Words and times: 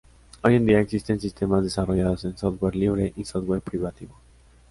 Hoy 0.41 0.55
en 0.55 0.65
día 0.65 0.79
existen 0.79 1.19
sistemas 1.19 1.63
desarrollados 1.63 2.25
en 2.25 2.35
software 2.35 2.75
libre 2.75 3.13
y 3.15 3.23
software 3.23 3.61
privativo. 3.61 4.15